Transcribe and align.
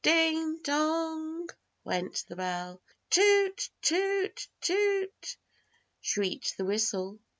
"Ding, 0.03 0.57
dong!" 0.63 1.47
went 1.83 2.25
the 2.27 2.35
bell. 2.35 2.81
"Toot 3.11 3.69
toot 3.83 4.47
toot!" 4.59 5.37
shrieked 6.01 6.57
the 6.57 6.65
whistle. 6.65 7.19